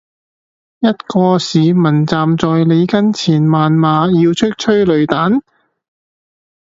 [0.79, 5.43] 一個市民站在你跟前謾罵要出催淚彈？